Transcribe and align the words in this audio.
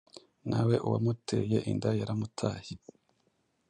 nawe 0.49 0.75
uwamuteye 0.85 1.57
inda 1.71 1.89
yaramutaye, 1.99 2.71